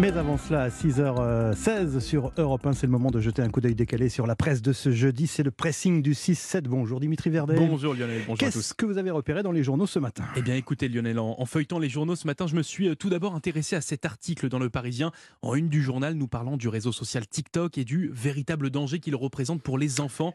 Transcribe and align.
Mais 0.00 0.16
avant 0.16 0.38
cela, 0.38 0.62
à 0.62 0.68
6h16 0.70 2.00
sur 2.00 2.32
Europe 2.38 2.66
1, 2.66 2.72
c'est 2.72 2.86
le 2.86 2.90
moment 2.90 3.10
de 3.10 3.20
jeter 3.20 3.42
un 3.42 3.50
coup 3.50 3.60
d'œil 3.60 3.74
décalé 3.74 4.08
sur 4.08 4.26
la 4.26 4.34
presse 4.34 4.62
de 4.62 4.72
ce 4.72 4.92
jeudi. 4.92 5.26
C'est 5.26 5.42
le 5.42 5.50
pressing 5.50 6.00
du 6.00 6.14
6-7. 6.14 6.62
Bonjour 6.62 7.00
Dimitri 7.00 7.28
Verdet. 7.28 7.54
Bonjour 7.56 7.92
Lionel, 7.92 8.22
bonjour 8.26 8.48
à 8.48 8.50
tous. 8.50 8.60
Qu'est-ce 8.60 8.72
que 8.72 8.86
vous 8.86 8.96
avez 8.96 9.10
repéré 9.10 9.42
dans 9.42 9.52
les 9.52 9.62
journaux 9.62 9.86
ce 9.86 9.98
matin? 9.98 10.24
Eh 10.36 10.40
bien 10.40 10.54
écoutez 10.54 10.88
Lionel, 10.88 11.18
en, 11.18 11.44
feuilletant 11.44 11.78
les 11.78 11.90
journaux 11.90 12.16
ce 12.16 12.26
matin, 12.26 12.46
je 12.46 12.56
me 12.56 12.62
suis 12.62 12.88
euh, 12.88 12.94
tout 12.94 13.10
d'abord 13.10 13.34
intéressé 13.34 13.76
à 13.76 13.82
cet 13.82 14.06
article 14.06 14.48
dans 14.48 14.58
Le 14.58 14.70
Parisien, 14.70 15.12
en 15.42 15.54
une 15.54 15.68
du 15.68 15.82
journal, 15.82 16.14
nous 16.14 16.28
parlant 16.28 16.56
du 16.56 16.68
réseau 16.68 16.92
social 16.92 17.28
TikTok 17.28 17.76
et 17.76 17.84
du 17.84 18.08
véritable 18.10 18.70
danger 18.70 19.00
qu'il 19.00 19.16
représente 19.16 19.60
pour 19.60 19.76
les 19.76 20.00
enfants. 20.00 20.32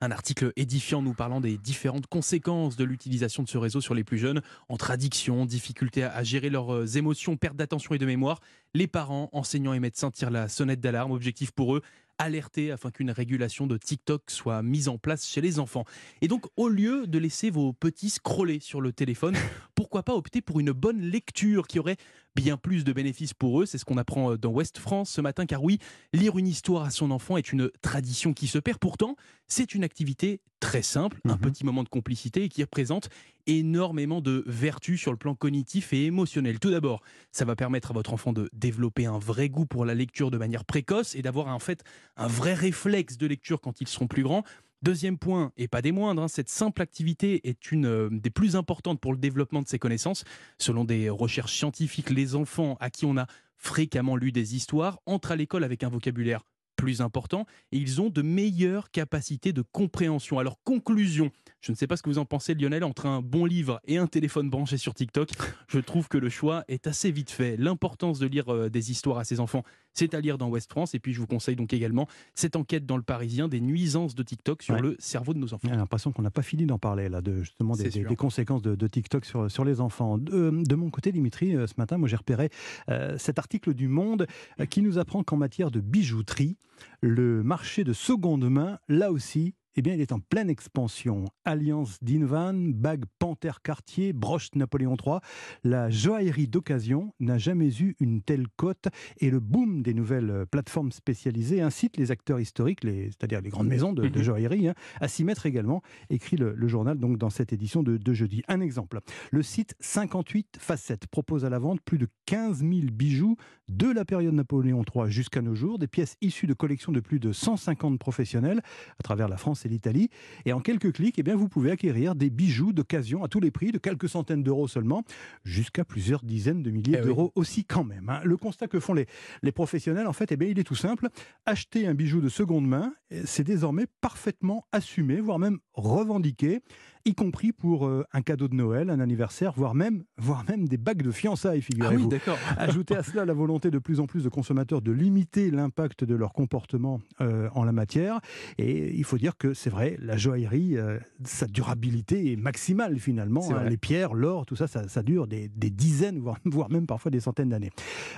Un 0.00 0.10
article 0.10 0.54
édifiant 0.56 1.02
nous 1.02 1.12
parlant 1.12 1.42
des 1.42 1.58
différentes 1.58 2.06
conséquences 2.06 2.76
de 2.76 2.84
l'utilisation 2.84 3.42
de 3.42 3.48
ce 3.50 3.58
réseau 3.58 3.82
sur 3.82 3.92
les 3.92 4.04
plus 4.04 4.16
jeunes, 4.16 4.40
entre 4.70 4.90
addiction, 4.90 5.44
difficulté 5.44 6.02
à 6.02 6.22
gérer 6.22 6.48
leurs 6.48 6.72
euh, 6.72 6.86
émotions, 6.96 7.36
perte 7.36 7.56
d'attention 7.56 7.94
et 7.94 7.98
de 7.98 8.06
mémoire. 8.06 8.40
Les 8.74 8.86
parents, 8.86 9.01
enseignants 9.10 9.72
et 9.72 9.80
médecins 9.80 10.10
tirent 10.10 10.30
la 10.30 10.48
sonnette 10.48 10.80
d'alarme. 10.80 11.12
Objectif 11.12 11.50
pour 11.50 11.76
eux, 11.76 11.82
alerter 12.18 12.70
afin 12.70 12.90
qu'une 12.90 13.10
régulation 13.10 13.66
de 13.66 13.76
TikTok 13.76 14.30
soit 14.30 14.62
mise 14.62 14.88
en 14.88 14.98
place 14.98 15.26
chez 15.26 15.40
les 15.40 15.58
enfants. 15.58 15.84
Et 16.20 16.28
donc, 16.28 16.46
au 16.56 16.68
lieu 16.68 17.06
de 17.06 17.18
laisser 17.18 17.50
vos 17.50 17.72
petits 17.72 18.10
scroller 18.10 18.60
sur 18.60 18.80
le 18.80 18.92
téléphone, 18.92 19.34
pourquoi 19.74 20.02
pas 20.02 20.14
opter 20.14 20.40
pour 20.40 20.60
une 20.60 20.72
bonne 20.72 21.00
lecture 21.00 21.66
qui 21.66 21.78
aurait 21.78 21.96
bien 22.34 22.56
plus 22.56 22.84
de 22.84 22.92
bénéfices 22.92 23.34
pour 23.34 23.60
eux. 23.60 23.66
C'est 23.66 23.78
ce 23.78 23.84
qu'on 23.84 23.98
apprend 23.98 24.36
dans 24.36 24.50
Ouest 24.50 24.78
France 24.78 25.10
ce 25.10 25.20
matin, 25.20 25.46
car 25.46 25.62
oui, 25.62 25.78
lire 26.12 26.38
une 26.38 26.46
histoire 26.46 26.84
à 26.84 26.90
son 26.90 27.10
enfant 27.10 27.36
est 27.36 27.52
une 27.52 27.70
tradition 27.82 28.32
qui 28.32 28.46
se 28.46 28.58
perd. 28.58 28.78
Pourtant, 28.78 29.16
c'est 29.48 29.74
une 29.74 29.84
activité 29.84 30.40
très 30.60 30.82
simple, 30.82 31.18
un 31.26 31.34
mhm. 31.34 31.40
petit 31.40 31.64
moment 31.64 31.82
de 31.82 31.88
complicité 31.88 32.44
et 32.44 32.48
qui 32.48 32.62
représente 32.62 33.08
énormément 33.46 34.20
de 34.20 34.44
vertus 34.46 35.00
sur 35.00 35.10
le 35.10 35.18
plan 35.18 35.34
cognitif 35.34 35.92
et 35.92 36.06
émotionnel. 36.06 36.60
Tout 36.60 36.70
d'abord, 36.70 37.02
ça 37.32 37.44
va 37.44 37.56
permettre 37.56 37.90
à 37.90 37.94
votre 37.94 38.12
enfant 38.12 38.32
de 38.32 38.48
développer 38.52 39.06
un 39.06 39.18
vrai 39.18 39.48
goût 39.48 39.66
pour 39.66 39.84
la 39.84 39.94
lecture 39.94 40.30
de 40.30 40.38
manière 40.38 40.64
précoce 40.64 41.14
et 41.16 41.22
d'avoir 41.22 41.48
en 41.48 41.58
fait 41.58 41.82
un 42.16 42.28
vrai 42.28 42.54
réflexe 42.54 43.18
de 43.18 43.26
lecture 43.26 43.60
quand 43.60 43.80
ils 43.80 43.88
seront 43.88 44.06
plus 44.06 44.22
grands. 44.22 44.44
Deuxième 44.82 45.16
point, 45.16 45.52
et 45.56 45.68
pas 45.68 45.80
des 45.80 45.92
moindres, 45.92 46.22
hein, 46.22 46.28
cette 46.28 46.48
simple 46.48 46.82
activité 46.82 47.48
est 47.48 47.70
une 47.70 47.86
euh, 47.86 48.08
des 48.10 48.30
plus 48.30 48.56
importantes 48.56 49.00
pour 49.00 49.12
le 49.12 49.18
développement 49.18 49.62
de 49.62 49.68
ses 49.68 49.78
connaissances. 49.78 50.24
Selon 50.58 50.84
des 50.84 51.08
recherches 51.08 51.54
scientifiques, 51.54 52.10
les 52.10 52.34
enfants 52.34 52.76
à 52.80 52.90
qui 52.90 53.06
on 53.06 53.16
a 53.16 53.26
fréquemment 53.56 54.16
lu 54.16 54.32
des 54.32 54.56
histoires 54.56 54.98
entrent 55.06 55.30
à 55.30 55.36
l'école 55.36 55.62
avec 55.62 55.84
un 55.84 55.88
vocabulaire 55.88 56.42
plus 56.82 57.00
important 57.00 57.46
et 57.70 57.76
ils 57.76 58.00
ont 58.00 58.10
de 58.10 58.22
meilleures 58.22 58.90
capacités 58.90 59.52
de 59.52 59.62
compréhension. 59.62 60.40
Alors 60.40 60.58
conclusion, 60.64 61.30
je 61.60 61.70
ne 61.70 61.76
sais 61.76 61.86
pas 61.86 61.96
ce 61.96 62.02
que 62.02 62.10
vous 62.10 62.18
en 62.18 62.24
pensez 62.24 62.54
Lionel, 62.54 62.82
entre 62.82 63.06
un 63.06 63.22
bon 63.22 63.44
livre 63.44 63.80
et 63.84 63.98
un 63.98 64.08
téléphone 64.08 64.50
branché 64.50 64.78
sur 64.78 64.94
TikTok, 64.94 65.30
je 65.68 65.78
trouve 65.78 66.08
que 66.08 66.18
le 66.18 66.28
choix 66.28 66.64
est 66.66 66.88
assez 66.88 67.12
vite 67.12 67.30
fait. 67.30 67.56
L'importance 67.56 68.18
de 68.18 68.26
lire 68.26 68.52
euh, 68.52 68.68
des 68.68 68.90
histoires 68.90 69.18
à 69.18 69.24
ses 69.24 69.38
enfants, 69.38 69.62
c'est 69.94 70.14
à 70.14 70.20
lire 70.20 70.38
dans 70.38 70.48
Ouest 70.48 70.70
France 70.70 70.94
et 70.94 70.98
puis 70.98 71.12
je 71.12 71.20
vous 71.20 71.26
conseille 71.26 71.56
donc 71.56 71.72
également 71.72 72.06
cette 72.34 72.56
enquête 72.56 72.86
dans 72.86 72.96
le 72.96 73.02
Parisien 73.02 73.48
des 73.48 73.60
nuisances 73.60 74.14
de 74.14 74.22
TikTok 74.22 74.62
sur 74.62 74.76
le 74.76 74.96
cerveau 74.98 75.34
de 75.34 75.38
nos 75.38 75.54
enfants. 75.54 75.68
J'ai 75.68 75.76
l'impression 75.76 76.12
qu'on 76.12 76.22
n'a 76.22 76.30
pas 76.30 76.42
fini 76.42 76.66
d'en 76.66 76.78
parler 76.78 77.08
là, 77.08 77.20
de 77.20 77.42
justement 77.42 77.76
des, 77.76 78.04
conséquences 78.16 78.62
de, 78.62 78.86
TikTok 78.86 79.24
sur, 79.24 79.50
sur 79.50 79.64
les 79.64 79.80
enfants. 79.80 80.18
De, 80.18 80.74
mon 80.74 80.90
côté, 80.90 81.12
Dimitri, 81.12 81.54
euh, 81.54 81.66
ce 81.66 81.74
matin, 81.78 81.98
moi 81.98 82.08
j'ai 82.08 82.16
repéré 82.16 82.50
euh, 82.88 83.16
cet 83.18 83.38
article 83.38 83.74
du 83.74 83.88
Monde 83.88 84.26
qui 84.70 84.82
nous 84.82 84.98
apprend 84.98 85.22
qu'en 85.22 85.36
matière 85.36 85.70
de 85.70 85.80
bijouterie, 85.80 86.56
le 87.00 87.42
marché 87.42 87.84
de 87.84 87.92
seconde 87.92 88.48
main, 88.48 88.78
là 88.88 89.12
aussi, 89.12 89.54
eh 89.76 89.82
bien, 89.82 89.94
il 89.94 90.00
est 90.00 90.12
en 90.12 90.20
pleine 90.20 90.50
expansion. 90.50 91.24
Alliance 91.44 91.98
Dinvan, 92.02 92.72
bague 92.74 93.04
Panthère 93.18 93.62
Cartier, 93.62 94.12
broche 94.12 94.50
Napoléon 94.54 94.96
III. 95.02 95.18
La 95.64 95.90
joaillerie 95.90 96.48
d'occasion 96.48 97.14
n'a 97.20 97.38
jamais 97.38 97.80
eu 97.80 97.96
une 98.00 98.22
telle 98.22 98.46
cote 98.56 98.88
et 99.18 99.30
le 99.30 99.40
boom 99.40 99.82
des 99.82 99.94
nouvelles 99.94 100.44
plateformes 100.50 100.92
spécialisées 100.92 101.60
incite 101.60 101.96
les 101.96 102.10
acteurs 102.10 102.40
historiques, 102.40 102.80
c'est-à-dire 102.82 103.40
les 103.40 103.50
grandes 103.50 103.68
maisons 103.68 103.92
de, 103.92 104.02
mhm. 104.02 104.22
joaillerie, 104.22 104.68
hein, 104.68 104.74
à 105.00 105.08
s'y 105.08 105.24
mettre 105.24 105.46
également, 105.46 105.82
écrit 106.10 106.36
le, 106.36 106.54
journal 106.68 106.98
donc 106.98 107.18
dans 107.18 107.30
cette 107.30 107.52
édition 107.52 107.82
de, 107.82 107.96
de, 107.96 108.14
jeudi. 108.14 108.42
Un 108.48 108.60
exemple, 108.60 109.00
le 109.30 109.42
site 109.42 109.74
58 109.80 110.58
Facettes 110.58 111.06
propose 111.06 111.44
à 111.44 111.50
la 111.50 111.58
vente 111.58 111.80
plus 111.80 111.98
de 111.98 112.08
15 112.26 112.60
000 112.60 112.70
bijoux 112.92 113.36
de 113.68 113.90
la 113.90 114.04
période 114.04 114.34
Napoléon 114.34 114.84
III 114.94 115.10
jusqu'à 115.10 115.42
nos 115.42 115.54
jours, 115.54 115.78
des 115.78 115.88
pièces 115.88 116.16
issues 116.20 116.46
de 116.46 116.54
collections 116.54 116.92
de 116.92 117.00
plus 117.00 117.20
de 117.20 117.32
150 117.32 117.98
professionnels 117.98 118.60
à 118.98 119.02
travers 119.02 119.28
la 119.28 119.36
France 119.36 119.61
et 119.66 119.68
l'Italie. 119.68 120.08
Et 120.44 120.52
en 120.52 120.60
quelques 120.60 120.92
clics, 120.92 121.18
eh 121.18 121.22
bien, 121.22 121.36
vous 121.36 121.48
pouvez 121.48 121.70
acquérir 121.70 122.14
des 122.14 122.30
bijoux 122.30 122.72
d'occasion 122.72 123.24
à 123.24 123.28
tous 123.28 123.40
les 123.40 123.50
prix, 123.50 123.72
de 123.72 123.78
quelques 123.78 124.08
centaines 124.08 124.42
d'euros 124.42 124.68
seulement, 124.68 125.04
jusqu'à 125.44 125.84
plusieurs 125.84 126.22
dizaines 126.22 126.62
de 126.62 126.70
milliers 126.70 126.98
eh 126.98 127.04
d'euros 127.04 127.32
aussi 127.34 127.64
quand 127.64 127.84
même. 127.84 128.08
Hein. 128.08 128.20
Le 128.24 128.36
constat 128.36 128.68
que 128.68 128.80
font 128.80 128.94
les, 128.94 129.06
les 129.42 129.52
professionnels, 129.52 130.06
en 130.06 130.12
fait, 130.12 130.32
eh 130.32 130.36
bien, 130.36 130.48
il 130.48 130.58
est 130.58 130.64
tout 130.64 130.74
simple. 130.74 131.08
Acheter 131.46 131.86
un 131.86 131.94
bijou 131.94 132.20
de 132.20 132.28
seconde 132.28 132.66
main, 132.66 132.94
c'est 133.24 133.44
désormais 133.44 133.86
parfaitement 134.00 134.66
assumé, 134.72 135.20
voire 135.20 135.38
même 135.38 135.58
revendiqué 135.74 136.62
y 137.04 137.14
compris 137.14 137.52
pour 137.52 137.86
euh, 137.86 138.04
un 138.12 138.22
cadeau 138.22 138.48
de 138.48 138.54
Noël, 138.54 138.90
un 138.90 139.00
anniversaire, 139.00 139.52
voire 139.56 139.74
même, 139.74 140.04
voire 140.18 140.44
même 140.48 140.68
des 140.68 140.76
bagues 140.76 141.02
de 141.02 141.10
fiançailles, 141.10 141.62
figurez-vous. 141.62 142.10
Ah 142.26 142.32
Ajoutez 142.58 142.96
à 142.96 143.02
cela 143.02 143.24
la 143.24 143.32
volonté 143.32 143.70
de 143.70 143.78
plus 143.78 144.00
en 144.00 144.06
plus 144.06 144.24
de 144.24 144.28
consommateurs 144.28 144.82
de 144.82 144.92
limiter 144.92 145.50
l'impact 145.50 146.04
de 146.04 146.14
leur 146.14 146.32
comportement 146.32 147.00
euh, 147.20 147.48
en 147.54 147.64
la 147.64 147.72
matière. 147.72 148.20
Et 148.58 148.94
il 148.96 149.04
faut 149.04 149.18
dire 149.18 149.36
que 149.36 149.54
c'est 149.54 149.70
vrai, 149.70 149.96
la 150.00 150.16
joaillerie, 150.16 150.76
euh, 150.76 150.98
sa 151.24 151.46
durabilité 151.46 152.32
est 152.32 152.36
maximale 152.36 152.98
finalement. 152.98 153.42
Hein. 153.52 153.64
les 153.64 153.76
pierres, 153.76 154.14
l'or, 154.14 154.46
tout 154.46 154.56
ça, 154.56 154.66
ça, 154.66 155.02
dure 155.02 155.26
des, 155.26 155.48
dizaines, 155.48 156.20
voire, 156.20 156.38
voire, 156.44 156.70
même 156.70 156.86
parfois 156.86 157.10
des 157.10 157.20
centaines 157.20 157.48
d'années. 157.48 157.70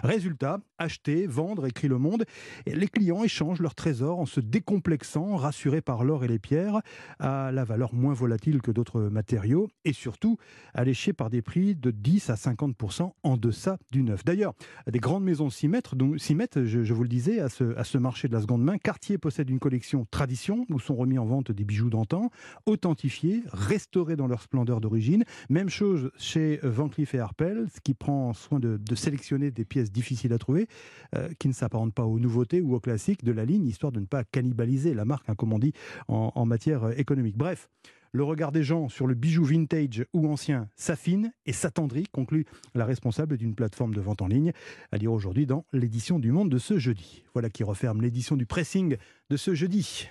Résultat, 0.03 0.61
acheter, 0.79 1.27
vendre, 1.27 1.67
écrit 1.67 1.89
Le 1.89 1.99
Monde. 1.99 2.25
Les 2.67 2.89
clients 2.89 3.25
échangent 3.25 3.61
leurs 3.61 3.75
trésors 3.75 4.19
en 4.19 4.27
se 4.27 4.41
décomplexant, 4.41 5.37
rassurés 5.37 5.81
par 5.81 6.05
l'or 6.05 6.25
et 6.25 6.29
les 6.29 6.39
pierres, 6.39 6.81
à 7.19 7.51
la 7.53 7.65
valeur 7.65 7.95
moins 7.95 8.15
volatile 8.15 8.61
que 8.61 8.71
d'autres 8.75 9.01
matériaux 9.01 9.69
et 9.85 9.93
surtout 9.93 10.37
alléchés 10.75 11.13
par 11.13 11.31
des 11.31 11.41
prix 11.41 11.75
de 11.75 11.91
10 11.91 12.31
à 12.31 12.35
50% 12.35 13.13
en 13.23 13.37
deçà 13.37 13.79
du 13.91 14.03
neuf. 14.03 14.25
D'ailleurs, 14.25 14.55
des 14.91 14.99
grandes 14.99 15.25
maisons 15.25 15.51
s'y 15.51 15.69
mettent, 15.69 15.95
donc, 15.95 16.19
mettent 16.35 16.65
je, 16.65 16.93
vous 16.93 17.03
le 17.03 17.09
disais, 17.09 17.41
à 17.41 17.49
ce, 17.49 17.99
marché 17.99 18.29
de 18.29 18.35
la 18.35 18.41
seconde 18.41 18.63
main. 18.63 18.79
Cartier 18.79 19.19
possède 19.19 19.49
une 19.51 19.59
collection 19.59 20.07
tradition 20.11 20.67
où 20.71 20.79
sont 20.79 20.95
remis 20.95 21.19
en 21.19 21.25
vente 21.25 21.53
des 21.53 21.65
bijoux 21.65 21.91
d'antan, 21.91 22.31
authentifiés, 22.67 23.43
restaurés 23.53 24.17
dans 24.17 24.27
leur 24.27 24.43
splendeur 24.43 24.81
d'origine. 24.81 25.25
Même 25.49 25.69
chose 25.69 26.11
chez 26.19 26.59
Van 26.63 26.89
Cleef 26.89 27.15
et 27.15 27.21
Arpels, 27.21 27.69
qui 27.83 27.95
prend 27.95 28.33
soin 28.33 28.59
de, 28.61 28.79
sélectionner 28.95 29.51
des 29.51 29.65
pièces 29.65 29.91
difficiles 29.91 30.33
à 30.33 30.39
trouver, 30.39 30.69
euh, 31.17 31.29
qui 31.39 31.49
ne 31.49 31.53
s'apparentent 31.53 31.95
pas 31.95 32.05
aux 32.05 32.19
nouveautés 32.19 32.61
ou 32.61 32.75
aux 32.75 32.81
classiques 32.81 33.25
de 33.25 33.33
la 33.33 33.45
ligne, 33.45 33.67
histoire 33.67 33.93
de 33.93 34.01
ne 34.01 34.07
pas 34.07 34.25
cannibaliser 34.25 34.95
la 34.95 35.05
marque, 35.05 35.29
hein, 35.29 35.35
comme 35.35 35.53
on 35.53 35.59
dit 35.59 35.73
en, 36.09 36.33
en 36.35 36.47
matière 36.47 36.99
économique. 36.99 37.37
Bref, 37.37 37.69
le 38.15 38.23
regard 38.23 38.53
des 38.53 38.63
gens 38.63 38.89
sur 38.89 39.09
le 39.09 39.15
bijou 39.15 39.45
vintage 39.45 40.07
ou 40.13 40.29
ancien 40.29 40.69
s'affine 40.77 41.33
et 41.47 41.53
s'attendrit, 41.53 42.07
conclut 42.13 42.47
la 42.77 42.85
responsable 42.85 43.37
d'une 43.37 43.57
plateforme 43.57 43.93
de 43.93 44.01
vente 44.01 44.23
en 44.23 44.29
ligne, 44.29 44.53
à 44.93 44.99
lire 44.99 45.13
aujourd'hui 45.13 45.47
dans 45.47 45.67
l'édition 45.73 46.21
du 46.21 46.31
Monde 46.31 46.49
de 46.49 46.59
ce 46.59 46.79
jeudi. 46.79 47.25
Voilà 47.33 47.51
qui 47.51 47.65
referme 47.65 48.01
l'édition 48.01 48.37
du 48.37 48.47
pressing 48.47 48.97
de 49.31 49.37
ce 49.37 49.57
jeudi. 49.57 50.11